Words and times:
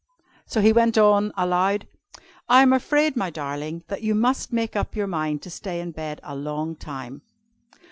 So 0.47 0.61
he 0.61 0.73
went 0.73 0.97
on, 0.97 1.31
aloud, 1.37 1.87
"I 2.49 2.63
am 2.63 2.73
afraid, 2.73 3.15
my 3.15 3.29
darling, 3.29 3.83
that 3.87 4.01
you 4.01 4.15
must 4.15 4.51
make 4.51 4.75
up 4.75 4.95
your 4.95 5.05
mind 5.05 5.43
to 5.43 5.51
stay 5.51 5.79
in 5.79 5.91
bed 5.91 6.19
a 6.23 6.35
long 6.35 6.75
time." 6.75 7.21